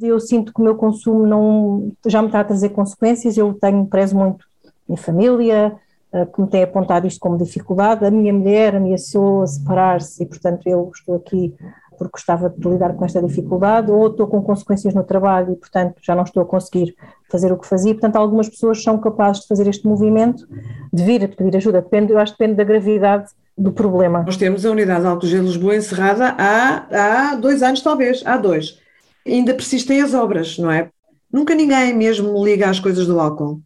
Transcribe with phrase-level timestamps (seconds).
[0.00, 3.86] Eu sinto que o meu consumo não já me está a trazer consequências, eu tenho
[3.86, 4.46] preso muito
[4.88, 5.76] minha família,
[6.12, 10.66] eh, que me tem apontado isto como dificuldade, a minha mulher ameaçou separar-se e, portanto,
[10.66, 11.54] eu estou aqui
[11.98, 15.96] porque gostava de lidar com esta dificuldade, ou estou com consequências no trabalho e, portanto,
[16.00, 16.94] já não estou a conseguir
[17.28, 17.92] fazer o que fazia.
[17.92, 20.46] Portanto, algumas pessoas são capazes de fazer este movimento,
[20.92, 23.26] de vir a pedir ajuda, depende, eu acho que depende da gravidade
[23.56, 24.22] do problema.
[24.22, 28.36] Nós temos a unidade de álcool de Lisboa encerrada há, há dois anos, talvez, há
[28.36, 28.78] dois.
[29.26, 30.90] Ainda persistem as obras, não é?
[31.32, 33.60] Nunca ninguém mesmo liga às coisas do álcool.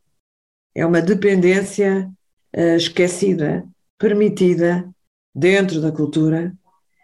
[0.75, 2.11] É uma dependência
[2.57, 3.65] uh, esquecida,
[3.99, 4.89] permitida,
[5.35, 6.53] dentro da cultura,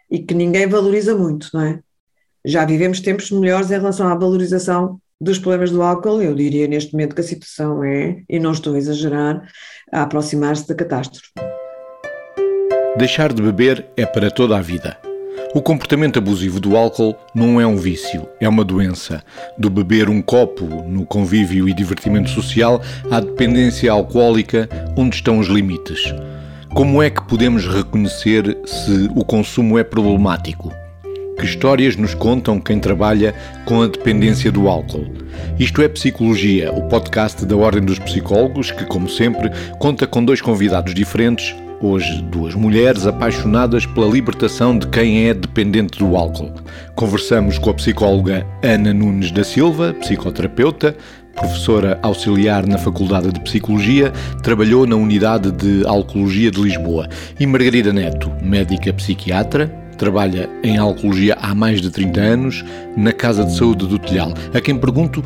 [0.09, 1.79] e que ninguém valoriza muito, não é?
[2.45, 6.93] Já vivemos tempos melhores em relação à valorização dos problemas do álcool, eu diria neste
[6.93, 9.45] momento que a situação é, e não estou a exagerar,
[9.91, 11.29] a aproximar-se da catástrofe.
[12.97, 15.08] Deixar de beber é para toda a vida.
[15.53, 19.23] O comportamento abusivo do álcool não é um vício, é uma doença.
[19.57, 25.47] Do beber um copo no convívio e divertimento social à dependência alcoólica, onde estão os
[25.47, 26.13] limites.
[26.73, 30.71] Como é que podemos reconhecer se o consumo é problemático?
[31.39, 33.33] Que histórias nos contam quem trabalha
[33.65, 35.07] com a dependência do álcool?
[35.57, 40.41] Isto é Psicologia, o podcast da Ordem dos Psicólogos, que, como sempre, conta com dois
[40.41, 41.55] convidados diferentes.
[41.81, 46.51] Hoje, duas mulheres apaixonadas pela libertação de quem é dependente do álcool.
[46.93, 50.93] Conversamos com a psicóloga Ana Nunes da Silva, psicoterapeuta,
[51.33, 54.11] professora auxiliar na Faculdade de Psicologia,
[54.43, 57.07] trabalhou na Unidade de Alcoologia de Lisboa.
[57.39, 62.65] E Margarida Neto, médica psiquiatra, trabalha em alcoologia há mais de 30 anos
[62.97, 65.23] na Casa de Saúde do Telhal, a quem pergunto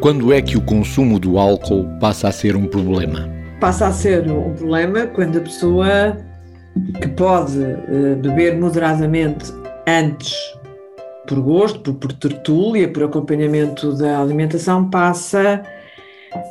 [0.00, 3.43] quando é que o consumo do álcool passa a ser um problema.
[3.60, 6.16] Passa a ser um problema quando a pessoa
[7.00, 9.52] que pode uh, beber moderadamente
[9.86, 10.34] antes
[11.26, 15.62] por gosto, por, por tertúlia, por acompanhamento da alimentação, passa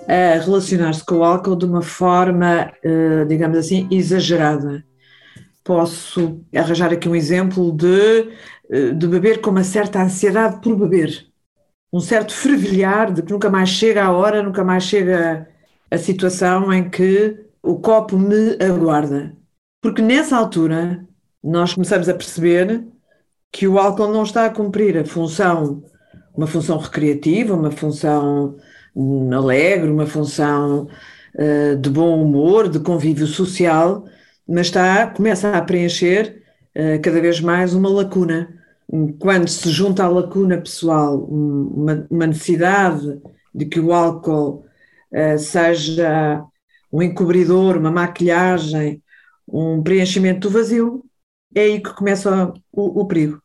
[0.08, 4.84] a relacionar-se com o álcool de uma forma, eh, digamos assim, exagerada.
[5.64, 8.30] Posso arranjar aqui um exemplo de,
[8.70, 11.28] eh, de beber com uma certa ansiedade por beber,
[11.92, 15.48] um certo fervilhar de que nunca mais chega a hora, nunca mais chega
[15.94, 19.38] a situação em que o copo me aguarda.
[19.80, 21.08] Porque nessa altura
[21.44, 22.84] nós começamos a perceber
[23.52, 25.84] que o álcool não está a cumprir a função,
[26.36, 28.56] uma função recreativa, uma função
[28.96, 30.88] hum, alegre, uma função
[31.36, 34.06] uh, de bom humor, de convívio social,
[34.48, 36.42] mas está, começa a preencher
[36.76, 38.50] uh, cada vez mais uma lacuna.
[39.20, 43.22] Quando se junta à lacuna pessoal uma, uma necessidade
[43.54, 44.66] de que o álcool
[45.38, 46.44] seja
[46.92, 49.02] um encobridor, uma maquilhagem,
[49.48, 51.04] um preenchimento do vazio,
[51.56, 53.42] é aí que começa o, o perigo.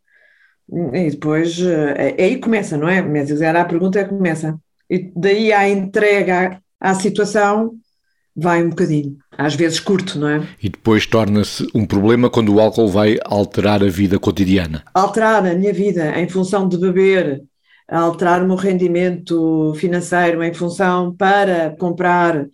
[0.93, 3.01] E depois, é, é aí que começa, não é?
[3.01, 4.59] Mas era a pergunta é que começa.
[4.89, 7.75] E daí à entrega à, à situação
[8.37, 10.49] vai um bocadinho, às vezes curto, não é?
[10.63, 14.85] E depois torna-se um problema quando o álcool vai alterar a vida cotidiana.
[14.95, 17.43] Alterar a minha vida em função de beber,
[17.89, 22.47] alterar o meu rendimento financeiro em função para comprar,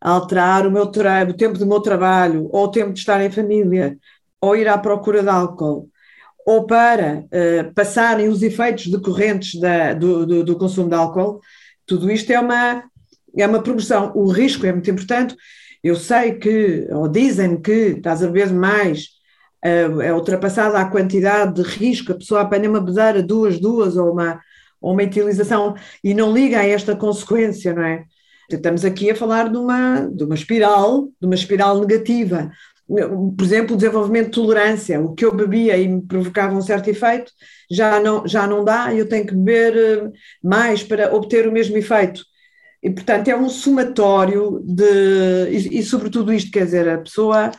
[0.00, 3.96] alterar o meu o tempo do meu trabalho, ou o tempo de estar em família,
[4.40, 5.88] ou ir à procura de álcool
[6.44, 11.40] ou para uh, passarem os efeitos decorrentes da, do, do, do, consumo de álcool,
[11.86, 12.84] tudo isto é uma,
[13.36, 14.12] é uma promoção.
[14.14, 15.34] O risco é muito importante.
[15.82, 19.06] Eu sei que, ou dizem que estás a beber mais,
[19.64, 24.12] uh, é ultrapassada a quantidade de risco, a pessoa apanha uma bedeira, duas, duas, ou
[24.12, 24.38] uma,
[24.84, 28.04] ou uma utilização, e não liga a esta consequência, não é?
[28.50, 32.50] Estamos aqui a falar de uma, de uma espiral, de uma espiral negativa,
[32.86, 36.88] por exemplo, o desenvolvimento de tolerância, o que eu bebia e me provocava um certo
[36.88, 37.32] efeito,
[37.70, 40.10] já não, já não dá eu tenho que beber eh,
[40.42, 42.22] mais para obter o mesmo efeito.
[42.82, 45.48] E, portanto, é um somatório de.
[45.50, 47.50] E, e sobretudo isto, quer dizer, a pessoa,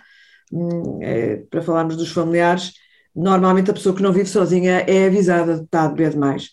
[0.54, 2.74] hum, é, para falarmos dos familiares,
[3.16, 6.50] normalmente a pessoa que não vive sozinha é avisada de estar a beber demais,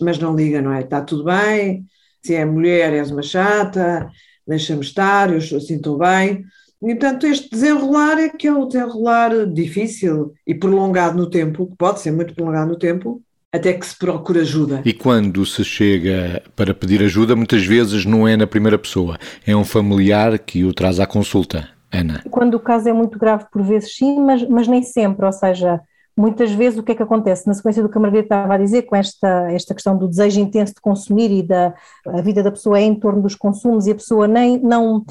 [0.00, 0.80] mas não liga, não é?
[0.80, 1.84] Está tudo bem,
[2.22, 4.08] se é mulher, és uma chata,
[4.46, 6.44] deixa-me estar, eu assim estou bem
[6.82, 11.76] e, portanto, este desenrolar é que é o desenrolar difícil e prolongado no tempo, que
[11.76, 13.22] pode ser muito prolongado no tempo,
[13.52, 14.80] até que se procura ajuda.
[14.84, 19.54] E quando se chega para pedir ajuda, muitas vezes não é na primeira pessoa, é
[19.54, 21.68] um familiar que o traz à consulta.
[21.92, 22.22] Ana.
[22.30, 25.80] Quando o caso é muito grave, por vezes sim, mas, mas nem sempre, ou seja,
[26.16, 27.46] muitas vezes o que é que acontece?
[27.46, 30.40] Na sequência do que a Margarida estava a dizer, com esta, esta questão do desejo
[30.40, 31.74] intenso de consumir e da
[32.06, 35.04] a vida da pessoa é em torno dos consumos e a pessoa nem não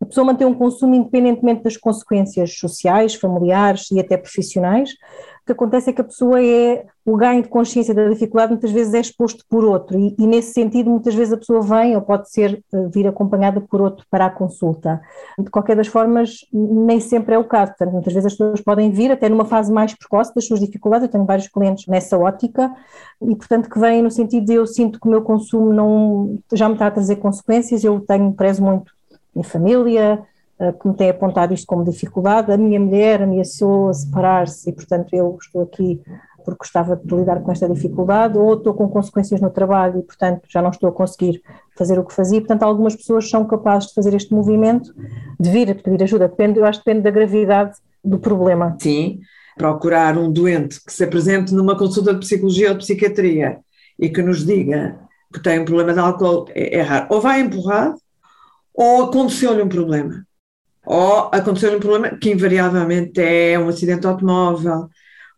[0.00, 4.90] a pessoa mantém um consumo independentemente das consequências sociais, familiares e até profissionais,
[5.48, 8.92] que acontece é que a pessoa é, o ganho de consciência da dificuldade muitas vezes
[8.92, 9.98] é exposto por outro.
[9.98, 13.60] E, e nesse sentido muitas vezes a pessoa vem ou pode ser eh, vir acompanhada
[13.60, 15.00] por outro para a consulta.
[15.38, 18.90] De qualquer das formas, nem sempre é o caso, portanto muitas vezes as pessoas podem
[18.90, 22.70] vir até numa fase mais precoce das suas dificuldades, eu tenho vários clientes nessa ótica
[23.22, 26.68] e portanto que vêm no sentido de eu sinto que o meu consumo não, já
[26.68, 28.92] me está a trazer consequências, eu tenho, prezo muito
[29.34, 30.22] minha família,
[30.80, 32.50] que me tem apontado isto como dificuldade.
[32.50, 36.00] A minha mulher ameaçou a separar-se e, portanto, eu estou aqui
[36.44, 40.42] porque gostava de lidar com esta dificuldade, ou estou com consequências no trabalho e, portanto,
[40.48, 41.42] já não estou a conseguir
[41.76, 42.40] fazer o que fazia.
[42.40, 44.94] Portanto, algumas pessoas são capazes de fazer este movimento,
[45.38, 46.26] de vir a pedir ajuda.
[46.26, 48.76] Depende, eu acho que depende da gravidade do problema.
[48.80, 49.20] Sim,
[49.58, 53.58] procurar um doente que se apresente numa consulta de psicologia ou de psiquiatria
[53.98, 54.98] e que nos diga
[55.30, 57.08] que tem um problema de álcool é, é raro.
[57.10, 57.96] Ou vai empurrado,
[58.72, 60.26] ou aconteceu-lhe um problema
[60.90, 64.88] ou aconteceu um problema que invariavelmente é um acidente automóvel,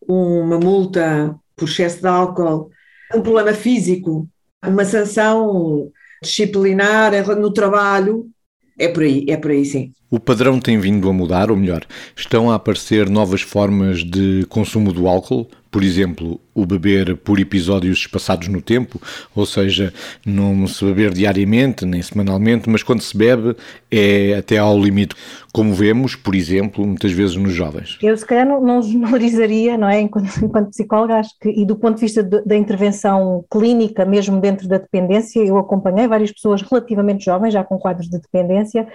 [0.06, 2.70] uma multa por excesso de álcool,
[3.12, 4.28] um problema físico,
[4.64, 5.90] uma sanção
[6.22, 8.30] disciplinar no trabalho,
[8.78, 9.92] é por aí, é por aí sim.
[10.10, 11.84] O padrão tem vindo a mudar, ou melhor,
[12.16, 17.98] estão a aparecer novas formas de consumo do álcool, por exemplo, o beber por episódios
[17.98, 19.00] espaçados no tempo,
[19.36, 19.94] ou seja,
[20.26, 23.54] não se beber diariamente nem semanalmente, mas quando se bebe
[23.88, 25.14] é até ao limite,
[25.52, 27.96] como vemos, por exemplo, muitas vezes nos jovens.
[28.02, 31.76] Eu se calhar não, não generalizaria, não é, enquanto, enquanto psicóloga, acho que, e do
[31.76, 36.62] ponto de vista de, da intervenção clínica, mesmo dentro da dependência, eu acompanhei várias pessoas
[36.62, 38.88] relativamente jovens, já com quadros de dependência,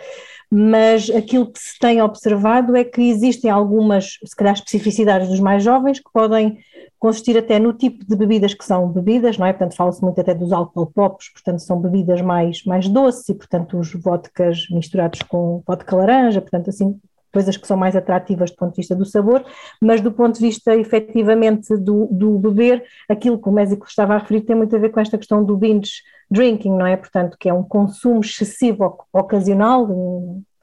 [0.51, 5.63] mas aquilo que se tem observado é que existem algumas, se calhar, especificidades dos mais
[5.63, 6.59] jovens que podem
[6.99, 9.53] consistir até no tipo de bebidas que são bebidas, não é?
[9.53, 13.77] Portanto, fala-se muito até dos álcool pops, portanto, são bebidas mais, mais doces e, portanto,
[13.77, 16.99] os vodkas misturados com vodka laranja, portanto, assim,
[17.35, 19.43] coisas que são mais atrativas do ponto de vista do sabor,
[19.81, 24.17] mas do ponto de vista efetivamente do, do beber, aquilo que o médico estava a
[24.19, 26.01] referir tem muito a ver com esta questão do binge
[26.31, 26.95] drinking, não é?
[26.95, 29.85] Portanto, que é um consumo excessivo ocasional,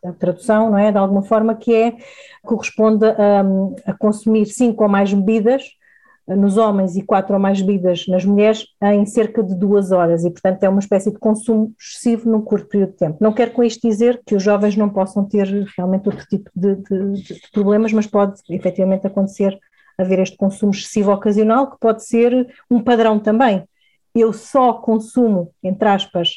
[0.04, 0.90] a tradução, não é?
[0.90, 1.96] De alguma forma que é,
[2.43, 3.44] corresponde a,
[3.87, 5.64] a consumir cinco ou mais bebidas
[6.28, 10.31] nos homens e quatro ou mais bebidas nas mulheres em cerca de duas horas e,
[10.31, 13.19] portanto, é uma espécie de consumo excessivo num curto período de tempo.
[13.20, 15.46] Não quero com isto dizer que os jovens não possam ter
[15.76, 19.58] realmente outro tipo de, de, de problemas, mas pode efetivamente acontecer
[19.99, 23.64] haver este consumo excessivo ocasional, que pode ser um padrão também.
[24.14, 26.37] Eu só consumo, entre aspas,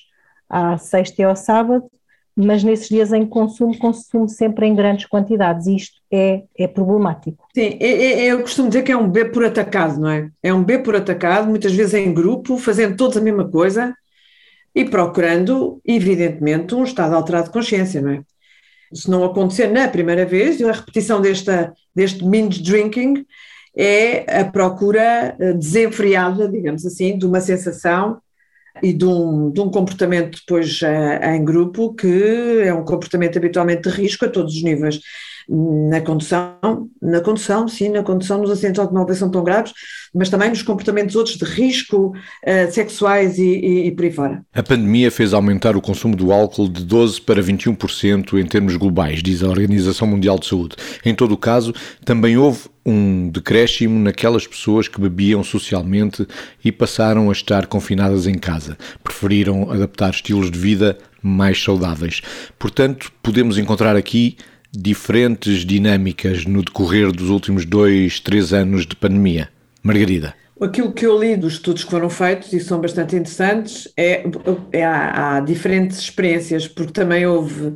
[0.49, 1.89] à sexta e ao sábado,
[2.35, 7.47] mas nesses dias em consumo, consumo sempre em grandes quantidades e isto é, é problemático.
[7.53, 10.29] Sim, é, eu costumo dizer que é um B por atacado, não é?
[10.43, 13.95] É um B por atacado, muitas vezes em grupo, fazendo todos a mesma coisa
[14.75, 18.21] e procurando, evidentemente, um estado alterado de consciência, não é?
[18.93, 23.25] Se não acontecer na primeira vez, a repetição desta, deste binge drinking
[23.75, 28.21] é a procura eh, desenfreada, digamos assim, de uma sensação
[28.81, 33.83] e de um, de um comportamento depois uh, em grupo que é um comportamento habitualmente
[33.83, 34.99] de risco a todos os níveis.
[35.47, 39.73] Na condução, na condução, sim, na condução nos acidentes automóveis são tão graves,
[40.13, 44.45] mas também nos comportamentos outros de risco uh, sexuais e, e, e por aí fora.
[44.53, 49.21] A pandemia fez aumentar o consumo do álcool de 12% para 21% em termos globais,
[49.21, 50.75] diz a Organização Mundial de Saúde.
[51.05, 56.27] Em todo o caso, também houve um decréscimo naquelas pessoas que bebiam socialmente
[56.63, 58.77] e passaram a estar confinadas em casa.
[59.03, 62.21] Preferiram adaptar estilos de vida mais saudáveis.
[62.59, 64.37] Portanto, podemos encontrar aqui
[64.77, 69.49] diferentes dinâmicas no decorrer dos últimos dois, três anos de pandemia.
[69.81, 70.33] Margarida.
[70.59, 74.23] Aquilo que eu li dos estudos que foram feitos e são bastante interessantes é,
[74.71, 77.75] é há, há diferentes experiências, porque também houve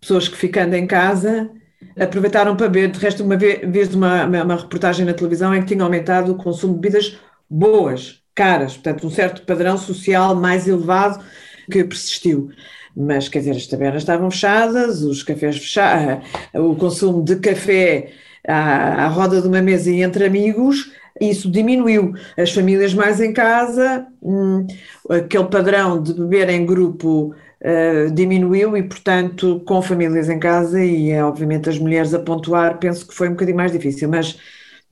[0.00, 1.50] pessoas que ficando em casa
[1.98, 5.82] aproveitaram para ver, de resto, uma vez uma, uma reportagem na televisão em que tinha
[5.82, 11.24] aumentado o consumo de bebidas boas, caras, portanto, um certo padrão social mais elevado
[11.70, 12.50] que persistiu.
[12.96, 18.10] Mas, quer dizer, as tabernas estavam fechadas, os cafés fechados, o consumo de café
[18.46, 22.14] à, à roda de uma mesa e entre amigos, isso diminuiu.
[22.36, 24.66] As famílias mais em casa, hum,
[25.10, 31.18] aquele padrão de beber em grupo uh, diminuiu e, portanto, com famílias em casa e,
[31.20, 34.08] obviamente, as mulheres a pontuar, penso que foi um bocadinho mais difícil.
[34.08, 34.38] Mas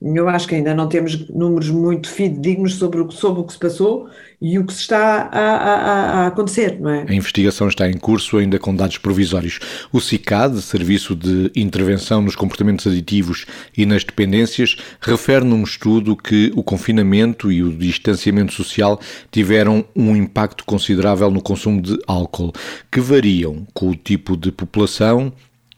[0.01, 3.59] Eu acho que ainda não temos números muito fidedignos sobre o, sobre o que se
[3.59, 4.09] passou
[4.41, 5.75] e o que se está a, a,
[6.23, 7.05] a, acontecer, não é?
[7.07, 9.59] A investigação está em curso, ainda com dados provisórios.
[9.93, 16.51] O CICAD, Serviço de Intervenção nos Comportamentos Aditivos e nas Dependências, refere num estudo que
[16.55, 18.99] o confinamento e o distanciamento social
[19.31, 22.51] tiveram um impacto considerável no consumo de álcool,
[22.91, 25.31] que variam com o tipo de população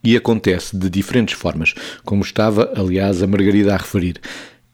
[0.07, 1.73] e acontece de diferentes formas,
[2.05, 4.21] como estava, aliás, a Margarida a referir.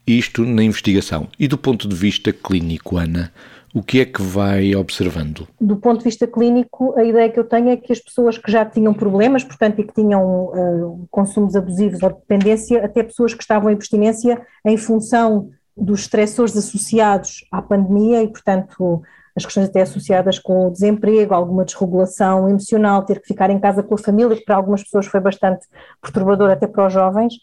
[0.05, 1.27] Isto na investigação.
[1.39, 3.31] E do ponto de vista clínico, Ana,
[3.73, 5.47] o que é que vai observando?
[5.59, 8.51] Do ponto de vista clínico, a ideia que eu tenho é que as pessoas que
[8.51, 13.41] já tinham problemas, portanto, e que tinham uh, consumos abusivos ou dependência, até pessoas que
[13.41, 19.01] estavam em abstinência em função dos estressores associados à pandemia e, portanto,
[19.35, 23.81] as questões até associadas com o desemprego, alguma desregulação emocional, ter que ficar em casa
[23.81, 25.65] com a família, que para algumas pessoas foi bastante
[26.01, 27.33] perturbador, até para os jovens,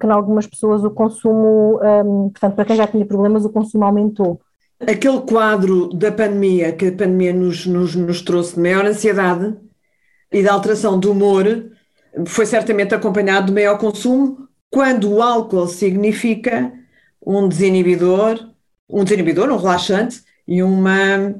[0.00, 3.84] que em algumas pessoas o consumo, um, portanto, para quem já tinha problemas, o consumo
[3.84, 4.40] aumentou.
[4.80, 9.54] Aquele quadro da pandemia, que a pandemia nos, nos, nos trouxe de maior ansiedade
[10.32, 11.44] e da alteração do humor,
[12.26, 16.72] foi certamente acompanhado de maior consumo, quando o álcool significa
[17.24, 18.38] um desinibidor,
[18.88, 21.34] um desinibidor, um relaxante, e uma,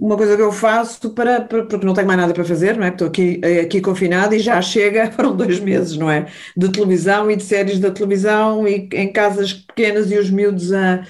[0.00, 2.84] uma coisa que eu faço para, para, porque não tenho mais nada para fazer, não
[2.84, 2.88] é?
[2.90, 6.26] Estou aqui, aqui confinada e já chega, foram dois meses, não é?
[6.56, 11.06] De televisão e de séries da televisão e em casas pequenas e os miúdos a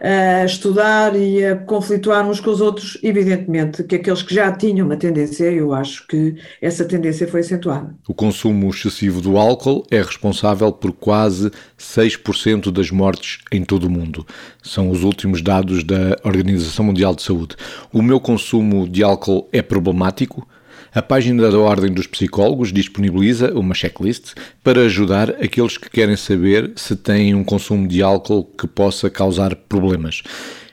[0.00, 4.86] a estudar e a conflituar uns com os outros, evidentemente que aqueles que já tinham
[4.86, 7.94] uma tendência, eu acho que essa tendência foi acentuada.
[8.08, 13.90] O consumo excessivo do álcool é responsável por quase 6% das mortes em todo o
[13.90, 14.26] mundo.
[14.62, 17.56] São os últimos dados da Organização Mundial de Saúde.
[17.92, 20.46] O meu consumo de álcool é problemático?
[20.92, 26.72] A página da Ordem dos Psicólogos disponibiliza uma checklist para ajudar aqueles que querem saber
[26.74, 30.20] se têm um consumo de álcool que possa causar problemas.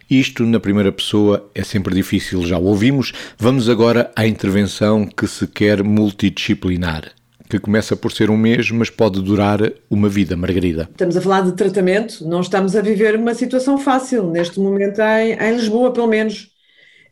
[0.10, 3.14] Isto na primeira pessoa é sempre difícil, já o ouvimos.
[3.38, 7.12] Vamos agora à intervenção que se quer multidisciplinar
[7.48, 9.60] que começa por ser um mês, mas pode durar
[9.90, 10.90] uma vida, Margarida.
[10.92, 15.32] Estamos a falar de tratamento, não estamos a viver uma situação fácil, neste momento em,
[15.32, 16.50] em Lisboa, pelo menos.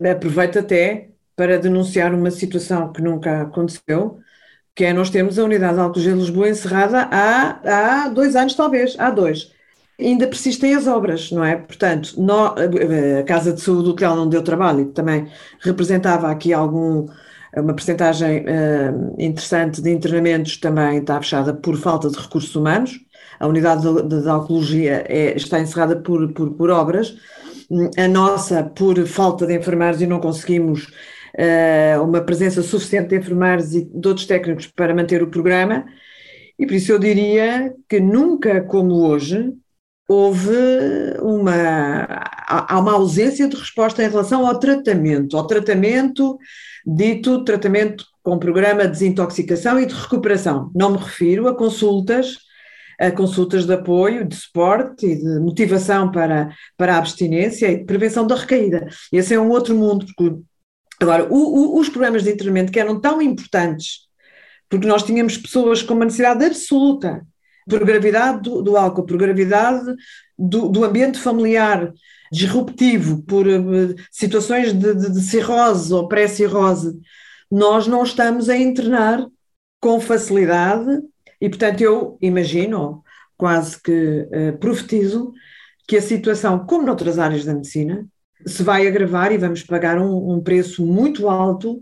[0.04, 4.20] Aproveito até para denunciar uma situação que nunca aconteceu,
[4.76, 8.96] que é nós temos a unidade de de Lisboa encerrada há, há dois anos, talvez,
[9.00, 9.52] há dois.
[10.00, 11.56] Ainda persistem as obras, não é?
[11.56, 12.14] Portanto,
[13.20, 15.30] a Casa de Saúde do Hotel não deu trabalho e também
[15.62, 17.08] representava aqui algum,
[17.56, 23.00] uma percentagem uh, interessante de internamentos também está fechada por falta de recursos humanos.
[23.40, 27.16] A unidade de, de alcoologia é, está encerrada por, por, por obras.
[27.98, 30.88] A nossa, por falta de enfermeiros e não conseguimos
[32.02, 35.86] uma presença suficiente de enfermeiros e de outros técnicos para manter o programa,
[36.58, 39.52] e por isso eu diria que nunca como hoje
[40.08, 40.56] houve
[41.22, 42.06] uma,
[42.48, 46.38] há uma ausência de resposta em relação ao tratamento, ao tratamento
[46.86, 50.72] dito tratamento com programa de desintoxicação e de recuperação.
[50.76, 52.38] Não me refiro a consultas,
[53.00, 58.26] a consultas de apoio, de suporte e de motivação para, para a abstinência e prevenção
[58.26, 58.88] da recaída.
[59.12, 60.38] Esse é um outro mundo, porque
[61.02, 64.02] Agora, o, o, os programas de internamento que eram tão importantes,
[64.70, 67.26] porque nós tínhamos pessoas com uma necessidade absoluta
[67.68, 69.96] por gravidade do, do álcool, por gravidade
[70.38, 71.92] do, do, ambiente familiar
[72.32, 77.00] disruptivo, por uh, situações de, de, de cirrose ou pré-cirrose,
[77.52, 79.26] nós não estamos a internar
[79.80, 81.02] com facilidade
[81.40, 83.04] e, portanto, eu imagino,
[83.38, 85.34] quase que uh, profetizo,
[85.88, 88.06] que a situação, como noutras áreas da medicina,
[88.46, 91.82] se vai agravar e vamos pagar um, um preço muito alto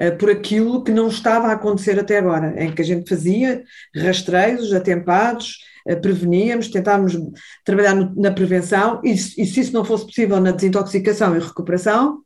[0.00, 3.62] uh, por aquilo que não estava a acontecer até agora, em que a gente fazia
[3.94, 7.16] rastreios atempados, uh, preveníamos, tentávamos
[7.64, 12.18] trabalhar no, na prevenção e, e se isso não fosse possível na desintoxicação e recuperação,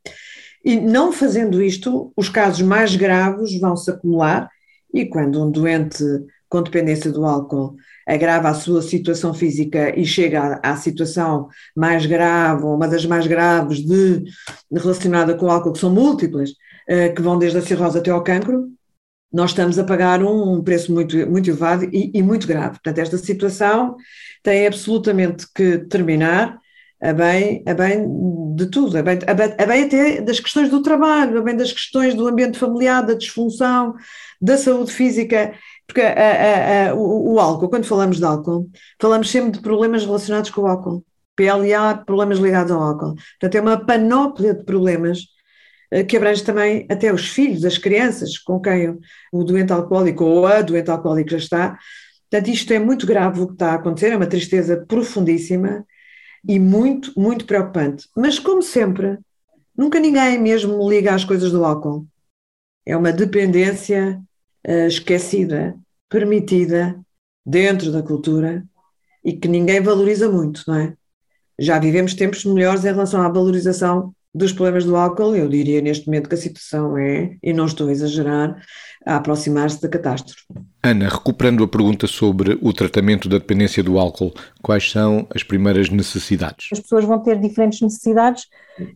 [0.64, 4.48] e não fazendo isto, os casos mais graves vão se acumular
[4.92, 6.02] e quando um doente
[6.48, 7.76] com dependência do álcool
[8.06, 13.04] agrava a sua situação física e chega à, à situação mais grave, ou uma das
[13.06, 14.24] mais graves de,
[14.72, 18.22] relacionada com o álcool, que são múltiplas, uh, que vão desde a cirrose até ao
[18.22, 18.68] cancro,
[19.32, 22.74] nós estamos a pagar um, um preço muito, muito elevado e, e, muito grave.
[22.74, 23.96] Portanto, esta situação
[24.44, 26.56] tem absolutamente que terminar
[27.02, 28.06] a bem, a bem
[28.54, 31.56] de tudo, a bem, a bem, a bem até das questões do trabalho, a bem
[31.56, 33.94] das questões do ambiente familiar, da disfunção,
[34.40, 35.52] da saúde física
[35.86, 38.68] porque a, a, a, o, o, álcool, quando falamos de álcool,
[39.00, 41.04] falamos sempre de problemas relacionados com o álcool.
[41.36, 43.14] PLA, problemas ligados ao álcool.
[43.14, 45.24] Portanto, é uma panóplia de problemas
[45.90, 48.98] eh, que abrange também até os filhos, as crianças com quem
[49.32, 51.78] o doente alcoólico ou a doente alcoólica já está.
[52.30, 55.84] Portanto, isto é muito grave o que está a acontecer, é uma tristeza profundíssima
[56.48, 58.08] e muito, muito preocupante.
[58.16, 59.18] Mas, como sempre,
[59.76, 62.06] nunca ninguém mesmo liga às coisas do álcool.
[62.86, 64.20] É uma dependência
[64.66, 65.74] uh, esquecida,
[66.08, 66.98] permitida,
[67.44, 68.64] dentro da cultura
[69.24, 70.94] e que ninguém valoriza muito, não é?
[71.58, 76.06] Já vivemos tempos melhores em relação à valorização dos problemas do álcool, eu diria neste
[76.06, 78.60] momento que a situação é, e não estou a exagerar,
[79.06, 80.42] a aproximar-se da catástrofe.
[80.82, 85.88] Ana, recuperando a pergunta sobre o tratamento da dependência do álcool, quais são as primeiras
[85.88, 86.68] necessidades?
[86.72, 88.46] As pessoas vão ter diferentes necessidades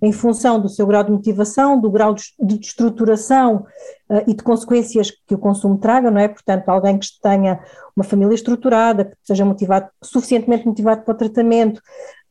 [0.02, 3.66] em função do seu grau de motivação, do grau de estruturação
[4.10, 6.28] uh, e de consequências que o consumo traga, não é?
[6.28, 7.60] Portanto, alguém que tenha
[7.96, 11.80] uma família estruturada, que seja motivado, suficientemente motivado para o tratamento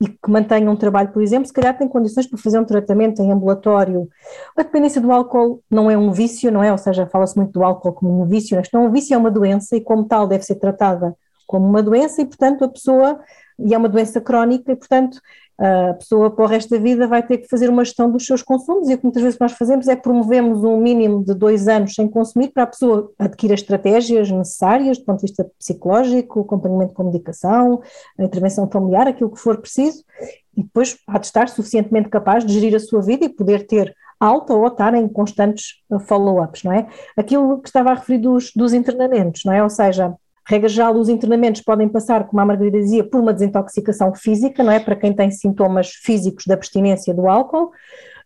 [0.02, 3.22] e que mantenha um trabalho, por exemplo, se calhar tem condições para fazer um tratamento
[3.22, 4.08] em ambulatório.
[4.56, 6.72] A dependência do álcool não é um vício, não é?
[6.72, 9.32] Ou seja, fala-se muito do álcool como um vício, não é um vício, é uma
[9.32, 11.16] doença e como tal deve ser tratada
[11.48, 13.20] como uma doença e, portanto, a pessoa,
[13.60, 15.20] e é uma doença crónica e, portanto,
[15.60, 18.44] a pessoa para o resto da vida vai ter que fazer uma gestão dos seus
[18.44, 21.96] consumos e o que muitas vezes nós fazemos é promovemos um mínimo de dois anos
[21.96, 26.94] sem consumir para a pessoa adquirir as estratégias necessárias do ponto de vista psicológico, acompanhamento
[26.94, 27.82] com medicação,
[28.20, 30.04] intervenção familiar, aquilo que for preciso
[30.56, 33.96] e depois há de estar suficientemente capaz de gerir a sua vida e poder ter
[34.20, 36.88] alta ou estar em constantes follow-ups, não é?
[37.16, 39.64] Aquilo que estava a referir dos, dos internamentos, não é?
[39.64, 40.16] Ou seja,
[40.48, 44.72] Regra geral, os internamentos podem passar, como a Margarida dizia, por uma desintoxicação física, não
[44.72, 44.80] é?
[44.80, 47.72] Para quem tem sintomas físicos da abstinência do álcool,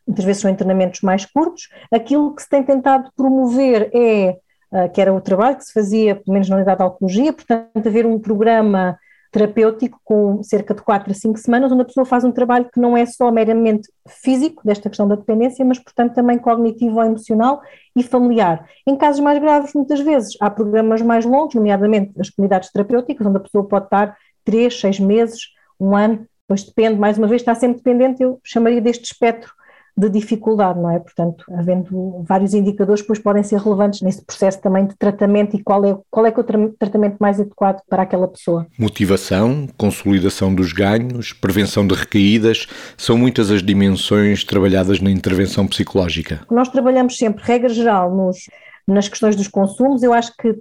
[0.07, 1.69] muitas vezes são internamentos mais curtos.
[1.91, 4.37] Aquilo que se tem tentado promover é,
[4.71, 7.87] uh, que era o trabalho que se fazia, pelo menos na unidade de alcoologia, portanto,
[7.87, 8.99] haver um programa
[9.31, 12.79] terapêutico com cerca de 4 a 5 semanas, onde a pessoa faz um trabalho que
[12.79, 17.61] não é só meramente físico, desta questão da dependência, mas, portanto, também cognitivo ou emocional
[17.95, 18.67] e familiar.
[18.85, 23.37] Em casos mais graves, muitas vezes, há programas mais longos, nomeadamente as comunidades terapêuticas, onde
[23.37, 25.39] a pessoa pode estar 3, 6 meses,
[25.79, 29.53] um ano, depois depende, mais uma vez, está sempre dependente, eu chamaria deste espectro
[29.97, 30.99] de dificuldade, não é?
[30.99, 35.85] Portanto, havendo vários indicadores, depois podem ser relevantes nesse processo também de tratamento e qual
[35.85, 38.65] é, qual é, que é o tratamento mais adequado para aquela pessoa.
[38.77, 42.67] Motivação, consolidação dos ganhos, prevenção de recaídas,
[42.97, 46.41] são muitas as dimensões trabalhadas na intervenção psicológica.
[46.49, 48.45] Nós trabalhamos sempre, regra geral, nos
[48.91, 50.03] nas questões dos consumos.
[50.03, 50.55] Eu acho que eu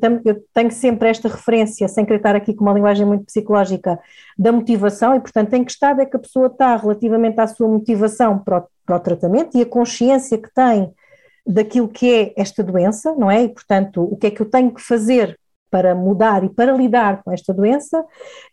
[0.54, 3.98] tenho sempre esta referência, sem querer estar aqui com uma linguagem muito psicológica,
[4.38, 7.68] da motivação, e portanto, em que estado é que a pessoa está relativamente à sua
[7.68, 10.92] motivação para o, para o tratamento e a consciência que tem
[11.46, 13.42] daquilo que é esta doença, não é?
[13.42, 15.38] E portanto, o que é que eu tenho que fazer
[15.70, 18.04] para mudar e para lidar com esta doença,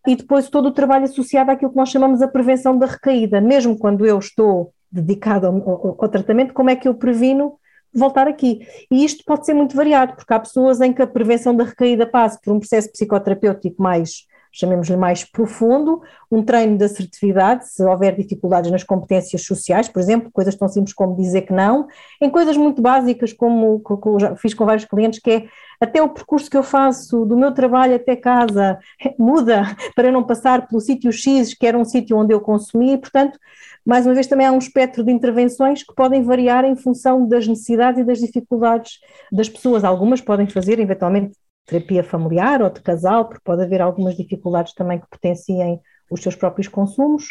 [0.07, 3.77] e depois todo o trabalho associado àquilo que nós chamamos a prevenção da recaída, mesmo
[3.77, 7.59] quando eu estou dedicado ao, ao, ao tratamento, como é que eu previno
[7.93, 8.59] voltar aqui.
[8.91, 12.05] E isto pode ser muito variado, porque há pessoas em que a prevenção da recaída
[12.05, 14.25] passa por um processo psicoterapêutico mais,
[14.57, 20.31] chamemos-lhe mais profundo, um treino de assertividade, se houver dificuldades nas competências sociais, por exemplo,
[20.31, 21.87] coisas tão simples como dizer que não,
[22.21, 25.45] em coisas muito básicas como, como já fiz com vários clientes, que é
[25.79, 28.79] até o percurso que eu faço do meu trabalho até casa
[29.17, 29.63] muda
[29.95, 33.37] para não passar pelo sítio X, que era um sítio onde eu consumia, portanto,
[33.85, 37.47] mais uma vez, também há um espectro de intervenções que podem variar em função das
[37.47, 38.99] necessidades e das dificuldades
[39.31, 39.85] das pessoas.
[39.85, 44.99] Algumas podem fazer, eventualmente, terapia familiar ou de casal, porque pode haver algumas dificuldades também
[44.99, 47.25] que potenciem os seus próprios consumos.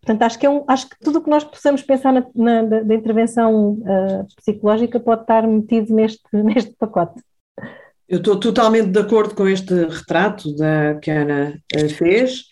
[0.00, 2.62] Portanto, acho que, é um, acho que tudo o que nós possamos pensar na, na
[2.62, 7.20] da, intervenção uh, psicológica pode estar metido neste, neste pacote.
[8.08, 12.44] Eu estou totalmente de acordo com este retrato da, que a Ana uh, fez.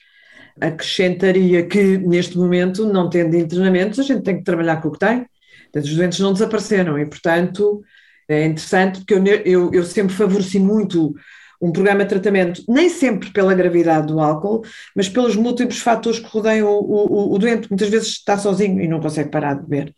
[0.60, 4.98] Acrescentaria que, neste momento, não tendo internamentos, a gente tem que trabalhar com o que
[4.98, 5.24] tem.
[5.74, 7.82] Os doentes não desapareceram e, portanto,
[8.28, 11.14] é interessante porque eu, eu, eu sempre favoreci muito
[11.60, 14.62] um programa de tratamento, nem sempre pela gravidade do álcool,
[14.94, 17.68] mas pelos múltiplos fatores que rodeiam o, o, o doente.
[17.68, 19.94] Muitas vezes está sozinho e não consegue parar de beber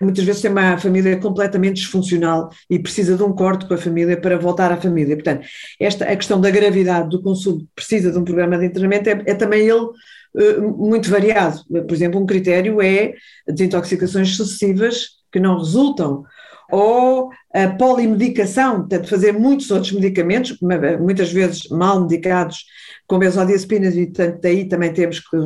[0.00, 4.20] muitas vezes tem uma família completamente disfuncional e precisa de um corte com a família
[4.20, 5.16] para voltar à família.
[5.16, 5.46] Portanto,
[5.80, 9.34] esta, a questão da gravidade do consumo precisa de um programa de internamento é, é
[9.34, 11.64] também ele uh, muito variado.
[11.66, 13.14] Por exemplo, um critério é
[13.46, 16.24] desintoxicações sucessivas que não resultam
[16.70, 20.58] ou a polimedicação, portanto, fazer muitos outros medicamentos,
[21.00, 22.66] muitas vezes mal medicados,
[23.06, 25.36] com benzodiazepinas, e portanto, daí também temos que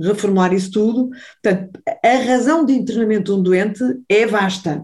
[0.00, 1.10] reformular isso tudo.
[1.42, 4.82] Portanto, a razão de internamento de um doente é vasta.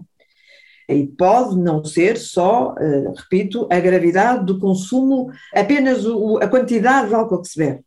[0.87, 6.05] E pode não ser só, uh, repito, a gravidade do consumo, apenas
[6.41, 7.81] a quantidade de álcool que se bebe.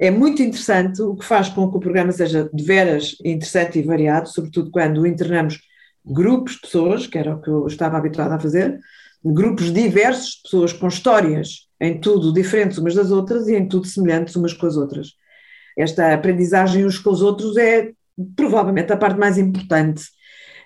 [0.00, 3.82] É muito interessante, o que faz com que o programa seja de veras interessante e
[3.82, 5.60] variado, sobretudo quando o internamos
[6.06, 8.78] grupos de pessoas, que era o que eu estava habituada a fazer,
[9.24, 13.86] grupos diversos de pessoas com histórias em tudo diferentes umas das outras e em tudo
[13.86, 15.08] semelhantes umas com as outras.
[15.76, 17.92] Esta aprendizagem uns com os outros é
[18.34, 20.04] provavelmente a parte mais importante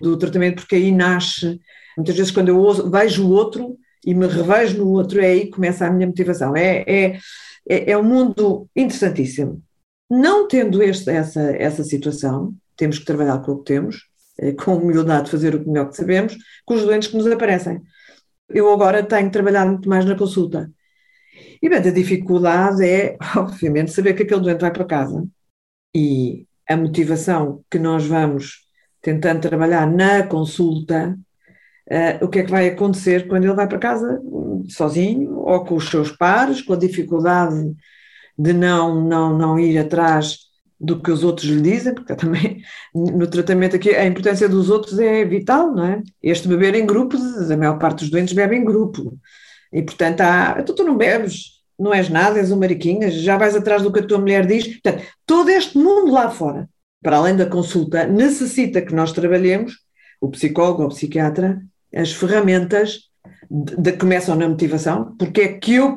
[0.01, 1.59] do tratamento, porque aí nasce,
[1.97, 5.51] muitas vezes quando eu vejo o outro e me revejo no outro, é aí que
[5.51, 6.55] começa a minha motivação.
[6.55, 7.19] É, é,
[7.67, 9.61] é, é um mundo interessantíssimo.
[10.09, 14.10] Não tendo este, essa, essa situação, temos que trabalhar com o que temos,
[14.63, 17.81] com humildade fazer o melhor que sabemos, com os doentes que nos aparecem.
[18.49, 20.69] Eu agora tenho trabalhado muito mais na consulta.
[21.61, 25.25] E bem, a dificuldade é, obviamente, saber que aquele doente vai para casa
[25.95, 28.61] e a motivação que nós vamos
[29.01, 31.17] tentando trabalhar na consulta,
[31.89, 34.21] uh, o que é que vai acontecer quando ele vai para casa
[34.69, 37.73] sozinho ou com os seus pares, com a dificuldade
[38.37, 40.50] de não, não, não ir atrás
[40.81, 42.61] do que os outros lhe dizem, porque também
[42.93, 46.01] no tratamento aqui a importância dos outros é vital, não é?
[46.23, 49.15] Este beber em grupo, a maior parte dos doentes bebe em grupo.
[49.71, 53.55] E portanto, há, então tu não bebes, não és nada, és um mariquinhas, já vais
[53.55, 54.67] atrás do que a tua mulher diz.
[54.67, 56.67] Portanto, todo este mundo lá fora,
[57.01, 59.73] para além da consulta, necessita que nós trabalhemos,
[60.19, 61.61] o psicólogo o psiquiatra,
[61.93, 63.11] as ferramentas
[63.49, 65.95] de, começam na motivação, porque é que eu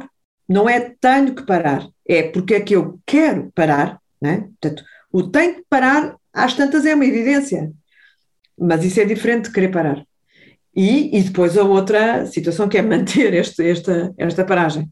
[0.49, 4.49] não é tenho que parar, é porque é que eu quero parar né?
[4.61, 7.73] Portanto, o tem que parar, às tantas, é uma evidência.
[8.59, 10.05] Mas isso é diferente de querer parar.
[10.75, 14.91] E, e depois a outra situação que é manter este, esta, esta paragem.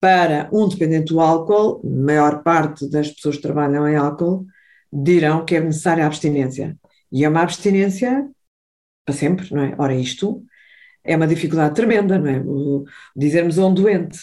[0.00, 4.46] Para um dependente do álcool, a maior parte das pessoas que trabalham em álcool
[4.92, 6.76] dirão que é necessária a abstinência.
[7.10, 8.28] E é uma abstinência
[9.04, 9.74] para sempre, não é?
[9.78, 10.44] Ora, isto
[11.02, 12.40] é uma dificuldade tremenda, não é?
[12.40, 12.84] O,
[13.16, 14.18] dizermos a um doente,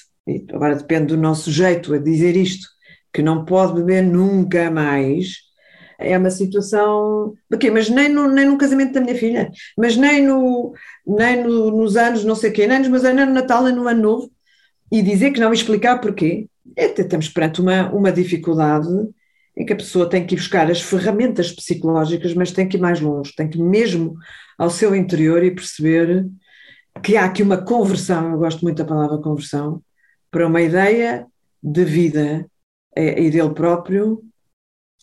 [0.53, 2.67] agora depende do nosso jeito a dizer isto,
[3.15, 5.37] que não pode beber nunca mais,
[5.97, 7.33] é uma situação.
[7.49, 10.73] Porque, mas nem no, nem no casamento da minha filha, mas nem, no,
[11.07, 13.73] nem no, nos anos, não sei quê, nem nos meus anos, nem no Natal, nem
[13.73, 14.31] no Ano Novo,
[14.91, 16.49] e dizer que não explicar porquê.
[16.75, 18.89] É, estamos perante uma, uma dificuldade
[19.57, 22.81] em que a pessoa tem que ir buscar as ferramentas psicológicas, mas tem que ir
[22.81, 24.15] mais longe, tem que ir mesmo
[24.57, 26.27] ao seu interior e perceber
[27.01, 29.81] que há aqui uma conversão, eu gosto muito da palavra conversão,
[30.29, 31.25] para uma ideia
[31.63, 32.45] de vida
[32.95, 34.23] é, e dele próprio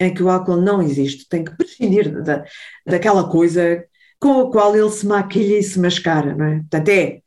[0.01, 2.45] em que o álcool não existe, tem que prescindir da,
[2.87, 3.85] daquela coisa
[4.19, 6.59] com a qual ele se maquilha e se mascara, não é?
[6.61, 7.21] Portanto, é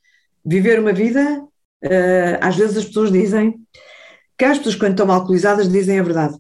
[0.46, 1.42] viver uma vida,
[1.84, 3.56] uh, às vezes as pessoas dizem,
[4.38, 6.38] que as pessoas quando estão alcoolizadas dizem a verdade.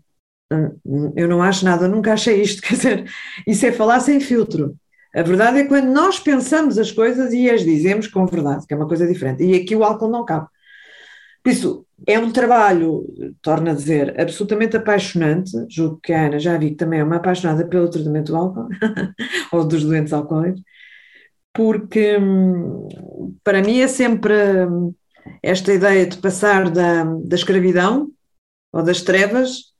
[0.51, 3.11] Hum, eu não acho nada, nunca achei isto, quer dizer,
[3.47, 4.75] isso é falar sem filtro.
[5.13, 8.77] A verdade é quando nós pensamos as coisas e as dizemos com verdade, que é
[8.77, 9.43] uma coisa diferente.
[9.43, 10.47] E aqui o álcool não cabe.
[11.45, 13.05] Por isso, é um trabalho,
[13.39, 15.51] torna a dizer, absolutamente apaixonante.
[15.69, 18.67] Julgo que a Ana já vi que também é uma apaixonada pelo tratamento do álcool,
[19.53, 20.63] ou dos doentes alcoólicos,
[21.53, 22.88] porque hum,
[23.43, 24.34] para mim é sempre
[24.65, 24.95] hum,
[25.43, 28.10] esta ideia de passar da, da escravidão
[28.73, 29.71] ou das trevas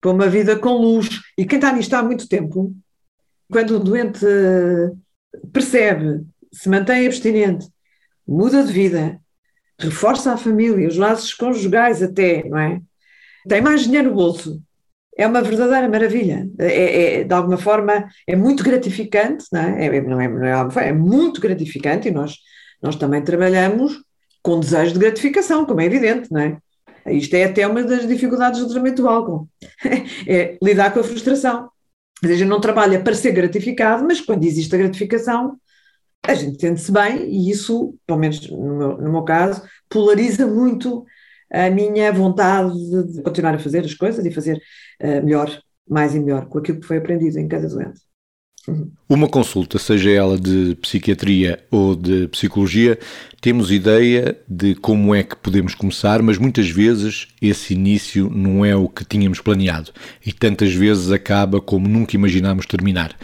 [0.00, 1.08] para uma vida com luz.
[1.36, 2.72] E quem está nisto há muito tempo,
[3.50, 4.24] quando o doente
[5.52, 7.66] percebe, se mantém abstinente,
[8.24, 9.20] muda de vida,
[9.78, 12.80] reforça a família, os laços conjugais até, não é?
[13.48, 14.60] Tem mais dinheiro no bolso.
[15.16, 16.48] É uma verdadeira maravilha.
[16.58, 19.86] É, é de alguma forma, é muito gratificante, não é?
[19.86, 22.36] É, não é, não é, é muito gratificante e nós,
[22.82, 24.00] nós também trabalhamos
[24.42, 26.56] com desejo de gratificação, como é evidente, não é?
[27.06, 29.48] Isto é até uma das dificuldades do tratamento do álcool,
[30.26, 31.70] é lidar com a frustração.
[32.22, 35.56] Ou seja, não trabalha para ser gratificado, mas quando existe a gratificação,
[36.22, 41.04] a gente sente-se bem e isso, pelo menos no meu, no meu caso, polariza muito
[41.50, 42.74] a minha vontade
[43.12, 44.60] de continuar a fazer as coisas e fazer
[45.02, 45.50] uh, melhor,
[45.88, 48.00] mais e melhor, com aquilo que foi aprendido em cada doente.
[48.68, 48.90] Uhum.
[49.08, 52.98] Uma consulta, seja ela de psiquiatria ou de psicologia,
[53.40, 58.76] temos ideia de como é que podemos começar, mas muitas vezes esse início não é
[58.76, 59.90] o que tínhamos planeado
[60.24, 63.16] e tantas vezes acaba como nunca imaginámos terminar.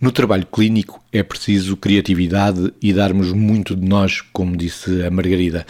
[0.00, 5.66] No trabalho clínico é preciso criatividade e darmos muito de nós, como disse a Margarida.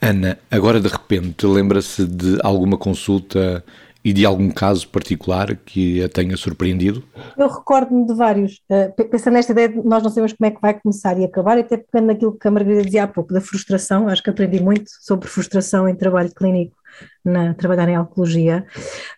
[0.00, 3.64] Ana, agora de repente lembra-se de alguma consulta
[4.04, 7.02] e de algum caso particular que a tenha surpreendido?
[7.36, 8.60] Eu recordo-me de vários.
[8.70, 11.58] Uh, pensando nesta ideia de nós não sabemos como é que vai começar e acabar,
[11.58, 14.90] até pegando naquilo que a Margarida dizia há pouco, da frustração, acho que aprendi muito
[15.00, 16.76] sobre frustração em trabalho clínico,
[17.24, 18.66] na trabalhar em alcoologia.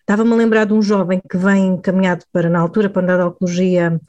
[0.07, 3.23] Estava-me a lembrar de um jovem que vem encaminhado para, na altura, para andar de
[3.23, 3.99] alcoologia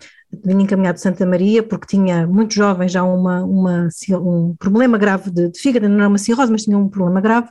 [0.44, 5.30] vinha encaminhado de Santa Maria porque tinha muito jovem já uma, uma, um problema grave
[5.30, 7.48] de, de fígado, não era uma cirrose, mas tinha um problema grave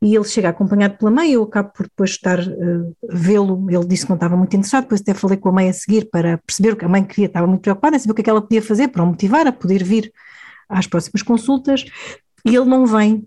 [0.00, 4.04] e ele chega acompanhado pela mãe, eu acabo por depois estar uh, vê-lo, ele disse
[4.04, 6.72] que não estava muito interessado, depois até falei com a mãe a seguir para perceber
[6.72, 8.42] o que a mãe queria, estava muito preocupada em saber o que é que ela
[8.42, 10.12] podia fazer para o motivar a poder vir
[10.68, 11.84] às próximas consultas,
[12.44, 13.26] e ele não vem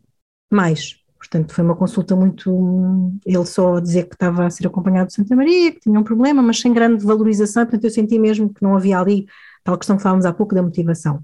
[0.51, 0.98] mais.
[1.19, 3.12] Portanto, foi uma consulta muito.
[3.25, 6.41] Ele só dizer que estava a ser acompanhado de Santa Maria, que tinha um problema,
[6.41, 9.27] mas sem grande valorização, portanto, eu senti mesmo que não havia ali
[9.62, 11.21] tal questão que falávamos há pouco da motivação.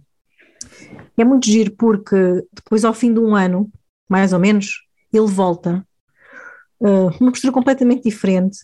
[1.17, 3.71] É muito giro porque depois, ao fim de um ano,
[4.08, 5.86] mais ou menos, ele volta,
[6.81, 8.60] uh, uma postura completamente diferente,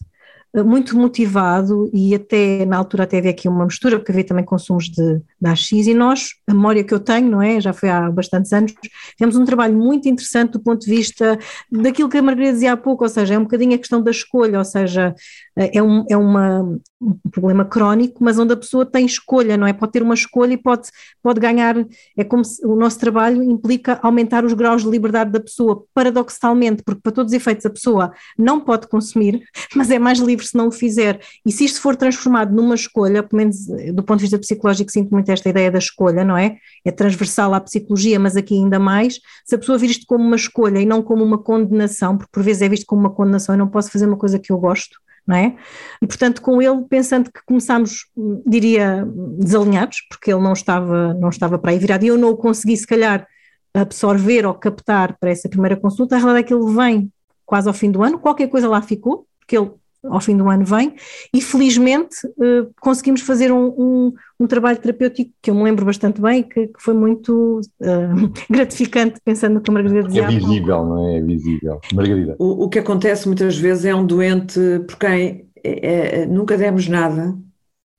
[0.54, 4.90] muito motivado e até na altura até havia aqui uma mistura, porque havia também consumos
[4.90, 8.12] de, da AX e nós, a memória que eu tenho, não é, já foi há
[8.12, 8.74] bastantes anos,
[9.18, 11.40] temos um trabalho muito interessante do ponto de vista
[11.72, 14.12] daquilo que a Margarida dizia há pouco, ou seja, é um bocadinho a questão da
[14.12, 15.16] escolha, ou seja,
[15.56, 16.62] é um, é uma,
[17.02, 19.74] um problema crónico, mas onde a pessoa tem escolha, não é?
[19.74, 20.90] Pode ter uma escolha e pode,
[21.22, 21.76] pode ganhar,
[22.16, 26.84] é como se o nosso trabalho implica aumentar os graus de liberdade da pessoa, paradoxalmente,
[26.84, 29.44] porque para todos os efeitos a pessoa não pode consumir,
[29.76, 31.20] mas é mais livre se não o fizer.
[31.46, 34.92] E se isto for transformado numa escolha, pelo menos eh, do ponto de vista psicológico,
[34.92, 36.58] sinto muito esta ideia da escolha, não é?
[36.86, 39.20] É transversal à psicologia, mas aqui ainda mais.
[39.46, 42.44] Se a pessoa vir isto como uma escolha e não como uma condenação, porque por
[42.44, 45.00] vezes é visto como uma condenação, eu não posso fazer uma coisa que eu gosto
[45.26, 45.56] não é?
[46.02, 48.08] E portanto, com ele, pensando que começámos,
[48.46, 49.08] diria,
[49.38, 52.76] desalinhados, porque ele não estava, não estava para aí virado, e eu não o consegui,
[52.76, 53.28] se calhar,
[53.74, 57.12] absorver ou captar para essa primeira consulta, a realidade é que ele vem
[57.46, 59.72] quase ao fim do ano, qualquer coisa lá ficou, porque ele
[60.04, 60.96] ao fim do ano vem,
[61.34, 66.20] e felizmente uh, conseguimos fazer um, um, um, trabalho terapêutico que eu me lembro bastante
[66.20, 70.24] bem, que, que foi muito uh, gratificante, pensando no que a Margarida dizia.
[70.24, 71.18] É visível, não é?
[71.18, 71.80] É visível.
[71.94, 72.36] Margarida.
[72.40, 76.88] O, o que acontece muitas vezes é um doente por quem é, é, nunca demos
[76.88, 77.38] nada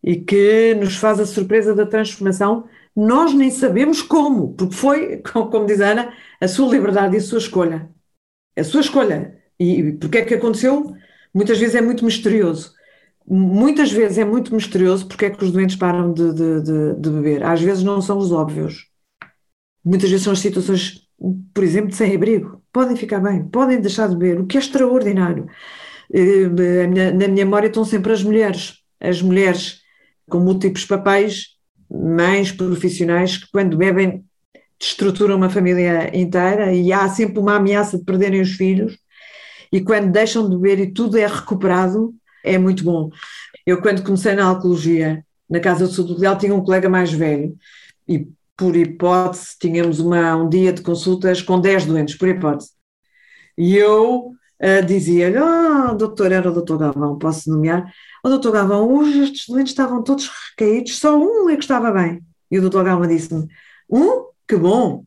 [0.03, 5.67] e que nos faz a surpresa da transformação, nós nem sabemos como, porque foi, como
[5.67, 7.89] diz a Ana, a sua liberdade e a sua escolha.
[8.57, 9.39] A sua escolha.
[9.59, 10.93] E porque é que aconteceu?
[11.35, 12.73] Muitas vezes é muito misterioso.
[13.27, 17.11] Muitas vezes é muito misterioso porque é que os doentes param de, de, de, de
[17.11, 17.45] beber.
[17.45, 18.87] Às vezes não são os óbvios.
[19.85, 21.09] Muitas vezes são as situações,
[21.55, 22.63] por exemplo, de sem abrigo.
[22.73, 25.47] Podem ficar bem, podem deixar de beber, o que é extraordinário.
[26.13, 26.49] Eh,
[27.13, 28.79] na minha memória estão sempre as mulheres.
[29.01, 29.83] As mulheres
[30.29, 31.57] com múltiplos papéis,
[31.91, 34.25] mães profissionais, que quando bebem
[34.79, 38.99] destruturam uma família inteira e há sempre uma ameaça de perderem os filhos
[39.73, 43.11] e quando deixam de beber e tudo é recuperado, é muito bom.
[43.67, 47.13] Eu, quando comecei na alcoologia, na Casa do Sul do Leal, tinha um colega mais
[47.13, 47.57] velho
[48.07, 52.71] e, por hipótese, tínhamos uma, um dia de consultas com 10 doentes, por hipótese.
[53.57, 57.85] E eu uh, dizia-lhe, oh, doutor, era o doutor Galvão, posso nomear?
[58.25, 61.91] O oh, doutor Galvão, hoje estes doentes estavam todos recaídos, só um é que estava
[61.91, 62.21] bem.
[62.51, 63.49] E o doutor Galvão disse-me,
[63.89, 64.27] um?
[64.47, 65.05] Que bom,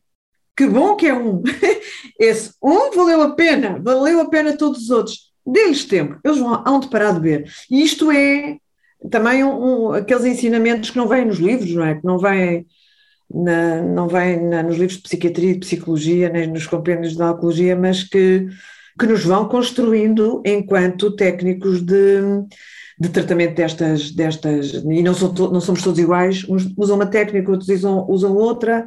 [0.56, 1.44] que bom que é um.
[2.20, 5.32] Esse um valeu a pena, valeu a pena todos os outros.
[5.46, 7.52] Dê-lhes tempo, eles vão hão de parar de ver.
[7.70, 8.58] E isto é
[9.12, 11.96] também um, um, aqueles ensinamentos que não vêm nos livros, não é?
[11.96, 12.66] Que não vêm,
[13.32, 17.22] na, não vêm na, nos livros de psiquiatria e de psicologia, nem nos compêndios de
[17.22, 18.48] alcoologia, mas que,
[19.00, 22.22] que nos vão construindo enquanto técnicos de,
[23.00, 27.52] de tratamento destas, destas e não, to, não somos todos iguais, uns usam uma técnica,
[27.52, 28.86] outros usam, usam outra,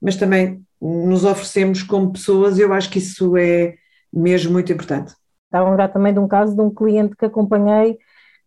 [0.00, 3.74] mas também nos oferecemos como pessoas, eu acho que isso é
[4.12, 5.14] mesmo muito importante.
[5.44, 7.98] Estava a lembrar também de um caso de um cliente que acompanhei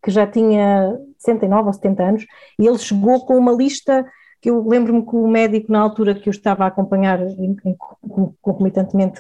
[0.04, 2.26] que já tinha 69 ou 70 anos
[2.60, 4.06] e ele chegou com uma lista
[4.42, 7.20] que eu lembro-me que o médico na altura que eu estava a acompanhar
[8.42, 9.20] concomitantemente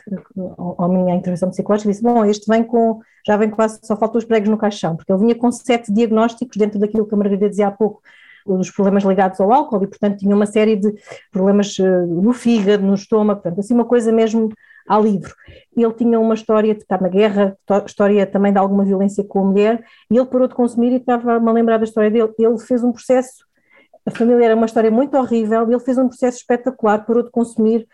[0.77, 4.25] à minha intervenção psicológica disse, bom, este vem com, já vem quase, só faltou os
[4.25, 7.67] pregos no caixão, porque ele vinha com sete diagnósticos dentro daquilo que a Margarida dizia
[7.67, 8.01] há pouco,
[8.45, 10.93] os problemas ligados ao álcool e, portanto, tinha uma série de
[11.31, 14.49] problemas eh, no fígado, no estômago, portanto, assim, uma coisa mesmo
[14.87, 15.33] ao livro.
[15.75, 19.43] Ele tinha uma história de estar na guerra, história também de alguma violência com a
[19.43, 22.31] mulher, e ele parou de consumir e estava-me a lembrar da história dele.
[22.37, 23.45] Ele fez um processo,
[24.05, 27.87] a família era uma história muito horrível, ele fez um processo espetacular, parou de consumir,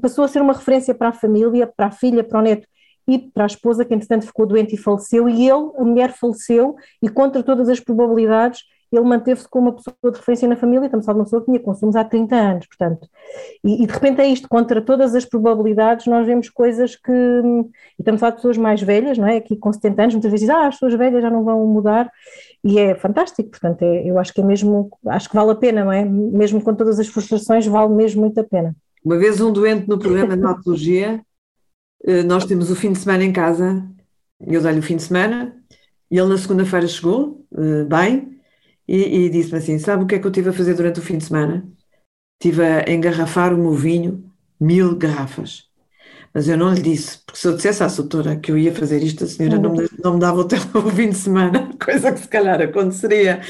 [0.00, 2.66] passou a ser uma referência para a família, para a filha, para o neto
[3.06, 6.76] e para a esposa, que entretanto ficou doente e faleceu, e ele, a mulher faleceu,
[7.02, 8.62] e contra todas as probabilidades,
[8.96, 11.40] ele manteve-se como uma pessoa de referência na família, estamos a falar de uma pessoa
[11.42, 13.08] que tinha consumos há 30 anos, portanto,
[13.64, 18.00] e, e, de repente é isto, contra todas as probabilidades nós vemos coisas que, e
[18.00, 20.46] estamos a falar de pessoas mais velhas, não é, aqui com 70 anos, muitas vezes
[20.46, 22.10] dizem, ah, as pessoas velhas já não vão mudar,
[22.64, 25.84] e é fantástico, portanto, é, eu acho que é mesmo, acho que vale a pena,
[25.84, 28.74] não é, mesmo com todas as frustrações, vale mesmo muito a pena.
[29.04, 31.20] Uma vez um doente no programa de neurologia,
[32.04, 33.84] eh, nós temos o fim de semana em casa,
[34.46, 35.56] eu dei-lhe o fim de semana,
[36.10, 38.37] e ele na segunda-feira chegou, eh, bem,
[38.88, 41.02] e, e disse-me assim: Sabe o que é que eu estive a fazer durante o
[41.02, 41.68] fim de semana?
[42.40, 45.68] Estive a engarrafar o meu vinho, mil garrafas.
[46.32, 49.02] Mas eu não lhe disse, porque se eu dissesse à doutora que eu ia fazer
[49.02, 50.44] isto, a senhora não me, não me dava o,
[50.78, 53.40] o fim de semana, coisa que se calhar aconteceria.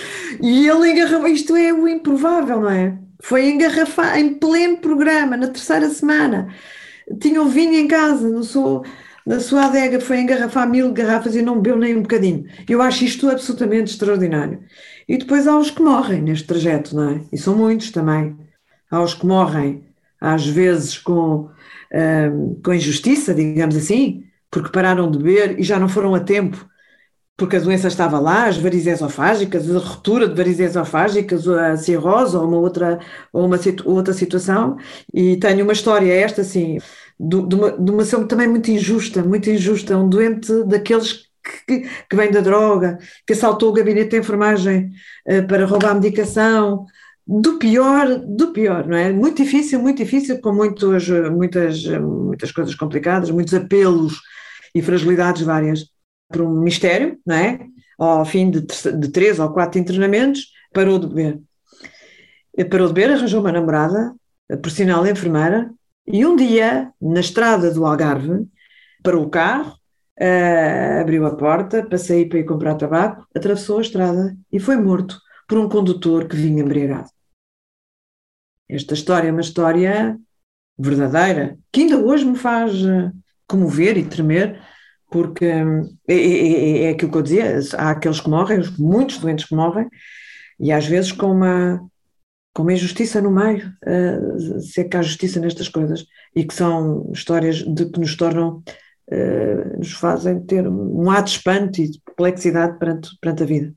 [0.41, 2.99] E ele engarrafou, isto é o improvável, não é?
[3.21, 6.49] Foi engarrafar em pleno programa, na terceira semana.
[7.21, 8.85] Tinha o vinho em casa, não sou
[9.29, 12.47] na sua adega foi engarrafar mil garrafas e não bebeu nem um bocadinho.
[12.67, 14.65] Eu acho isto absolutamente extraordinário.
[15.07, 17.21] E depois há os que morrem neste trajeto, não é?
[17.31, 18.35] E são muitos também.
[18.91, 19.85] Há os que morrem,
[20.19, 21.51] às vezes com,
[21.93, 26.67] um, com injustiça, digamos assim, porque pararam de beber e já não foram a tempo
[27.37, 32.37] porque a doença estava lá, as varizes esofágicas, a ruptura de varizes esofágicas, a cirrose
[32.37, 32.99] ou uma outra,
[33.33, 34.77] ou uma outra situação.
[35.15, 36.79] E tenho uma história, esta assim,
[37.19, 41.29] de, uma, de uma situação também muito injusta, muito injusta, um doente daqueles
[41.67, 44.91] que, que vem da droga, que assaltou o gabinete de enfermagem
[45.27, 46.87] uh, para roubar medicação,
[47.27, 49.13] do pior, do pior, não é?
[49.13, 54.19] Muito difícil, muito difícil, com muitos, muitas, muitas coisas complicadas, muitos apelos
[54.75, 55.85] e fragilidades várias
[56.31, 57.59] por um mistério, não é?
[57.99, 61.41] Ao fim de, de três ou quatro internamentos, parou de beber.
[62.71, 64.15] Parou de beber, arranjou uma namorada,
[64.63, 65.71] por sinal enfermeira,
[66.11, 68.47] e um dia, na estrada do Algarve,
[69.03, 69.77] parou o carro,
[70.21, 74.77] uh, abriu a porta para sair para ir comprar tabaco, atravessou a estrada e foi
[74.77, 77.09] morto por um condutor que vinha embriagado.
[78.69, 80.19] Esta história é uma história
[80.79, 83.11] verdadeira, que ainda hoje me faz eh,
[83.47, 84.61] comover e tremer,
[85.11, 89.19] porque hum, é, é, é, é, aquilo que eu dizia, há aqueles que morrem, muitos
[89.19, 89.89] doentes que morrem,
[90.61, 91.81] e às vezes com uma,
[92.59, 96.53] com uma injustiça no meio, uh, se é que há justiça nestas coisas, e que
[96.53, 98.65] são histórias de que nos tornam,
[99.13, 103.73] uh, nos fazem ter um ato de espanto e de perplexidade perante, perante a vida.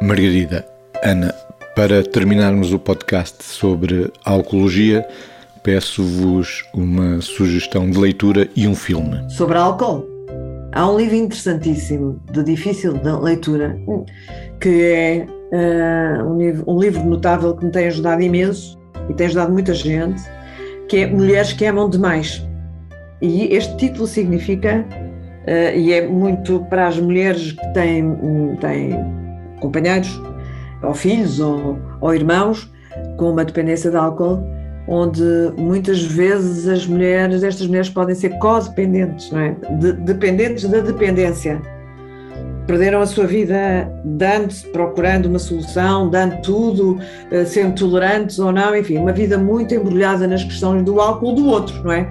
[0.00, 0.64] Margarida,
[1.02, 1.34] Ana,
[1.74, 5.04] para terminarmos o podcast sobre a alcoologia,
[5.64, 9.28] peço-vos uma sugestão de leitura e um filme.
[9.32, 10.06] Sobre álcool?
[10.70, 13.76] Há um livro interessantíssimo, de difícil leitura,
[14.60, 19.72] que é uh, um, livro, notável que me tem ajudado imenso e tem ajudado muita
[19.72, 20.22] gente,
[20.88, 22.46] que é Mulheres que Amam Demais.
[23.22, 24.84] E este título significa,
[25.46, 28.04] uh, e é muito para as mulheres que têm,
[28.60, 28.96] têm
[29.60, 30.20] companheiros,
[30.82, 32.70] ou filhos, ou, ou irmãos,
[33.16, 34.40] com uma dependência de álcool,
[34.86, 35.22] onde
[35.56, 39.56] muitas vezes as mulheres, estas mulheres podem ser codependentes, não é?
[39.78, 41.60] De, dependentes da dependência.
[42.66, 46.98] Perderam a sua vida dando procurando uma solução, dando tudo,
[47.30, 51.46] eh, sendo tolerantes ou não, enfim, uma vida muito embrulhada nas questões do álcool do
[51.46, 52.10] outro, não é?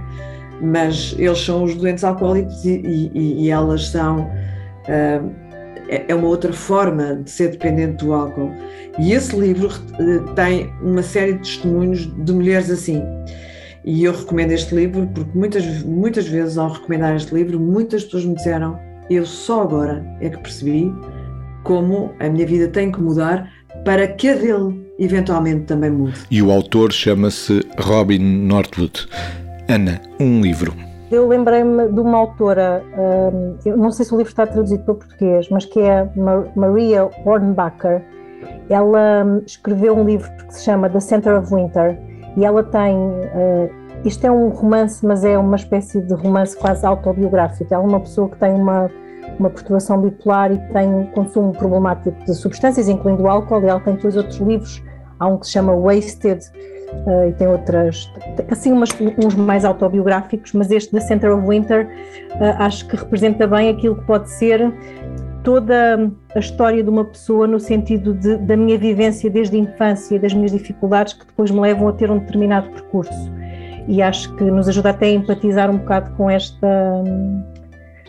[0.61, 2.81] Mas eles são os doentes alcoólicos e,
[3.13, 4.29] e, e elas são.
[4.87, 5.43] Uh,
[5.89, 8.51] é uma outra forma de ser dependente do álcool.
[8.99, 13.01] E esse livro eh, tem uma série de testemunhos de mulheres assim.
[13.83, 18.25] E eu recomendo este livro porque muitas, muitas vezes, ao recomendar este livro, muitas pessoas
[18.25, 20.93] me disseram: Eu só agora é que percebi
[21.63, 23.51] como a minha vida tem que mudar
[23.85, 26.19] para que a dele eventualmente também mude.
[26.29, 29.07] E o autor chama-se Robin Northwood.
[29.67, 30.73] Ana, um livro.
[31.11, 35.47] Eu lembrei-me de uma autora, hum, não sei se o livro está traduzido para português,
[35.49, 36.09] mas que é
[36.55, 38.03] Maria Hornbacher,
[38.69, 41.97] ela hum, escreveu um livro que se chama The Center of Winter
[42.35, 42.95] e ela tem.
[44.05, 47.73] Isto é um romance, mas é uma espécie de romance quase autobiográfico.
[47.73, 48.91] É uma pessoa que tem uma,
[49.39, 53.79] uma perturbação bipolar e tem um consumo problemático de substâncias, incluindo o álcool, e ela
[53.79, 54.83] tem dois outros livros.
[55.19, 58.11] Há um que se chama Wasted uh, e tem outras,
[58.51, 58.89] assim umas,
[59.23, 61.87] uns mais autobiográficos, mas este The Center of Winter
[62.31, 64.73] uh, acho que representa bem aquilo que pode ser
[65.43, 70.19] toda a história de uma pessoa no sentido de, da minha vivência desde a infância,
[70.19, 73.31] das minhas dificuldades que depois me levam a ter um determinado percurso.
[73.87, 76.67] E acho que nos ajuda até a empatizar um bocado com esta.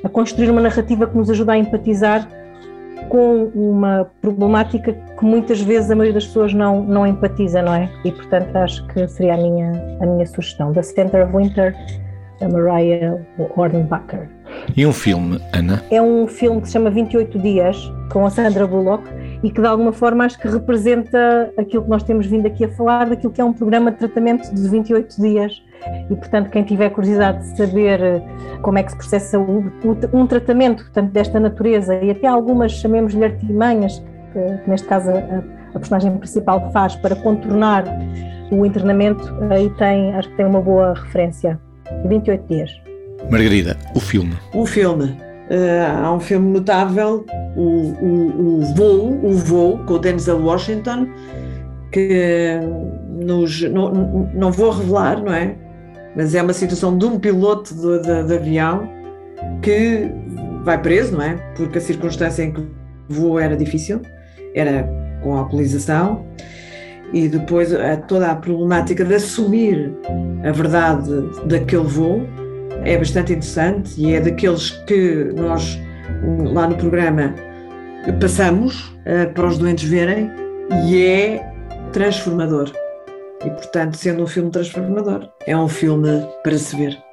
[0.02, 2.28] a construir uma narrativa que nos ajuda a empatizar
[3.08, 7.88] com uma problemática que muitas vezes a maioria das pessoas não, não empatiza, não é?
[8.04, 10.72] E portanto acho que seria a minha, a minha sugestão.
[10.72, 11.74] The Center of Winter,
[12.40, 13.20] da Mariah
[13.56, 14.28] Hornbacher.
[14.76, 15.82] E um filme, Ana?
[15.90, 17.76] É um filme que se chama 28 Dias,
[18.10, 19.04] com a Sandra Bullock,
[19.44, 22.68] e que de alguma forma acho que representa aquilo que nós temos vindo aqui a
[22.70, 25.62] falar, daquilo que é um programa de tratamento de 28 dias.
[26.10, 28.22] E, portanto, quem tiver curiosidade de saber eh,
[28.62, 34.02] como é que se processa um tratamento portanto, desta natureza e até algumas, chamemos-lhe artimanhas,
[34.32, 35.42] que neste caso a,
[35.74, 37.84] a personagem principal faz para contornar
[38.50, 41.60] o internamento, aí tem, acho que tem uma boa referência.
[42.06, 42.70] 28 dias.
[43.30, 44.34] Margarida, o filme.
[44.54, 45.14] O filme.
[45.50, 51.06] Uh, há um filme notável, o, o, o Voo, o Voo, com o Denzel Washington,
[51.92, 52.60] que
[53.10, 53.92] nos, não,
[54.34, 55.54] não vou revelar, não é?
[56.16, 58.88] Mas é uma situação de um piloto de, de, de avião
[59.60, 60.10] que
[60.64, 61.34] vai preso, não é?
[61.56, 62.66] Porque a circunstância em que
[63.08, 64.00] voou era difícil,
[64.54, 64.88] era
[65.22, 66.24] com a alcoolização,
[67.12, 69.92] e depois a, toda a problemática de assumir
[70.42, 71.10] a verdade
[71.46, 72.22] daquele voo
[72.84, 75.78] é bastante interessante e é daqueles que nós
[76.52, 77.34] lá no programa
[78.20, 80.30] passamos uh, para os doentes verem
[80.86, 81.52] e é
[81.92, 82.70] transformador.
[83.44, 87.03] E portanto, sendo um filme transformador, é um filme para se ver.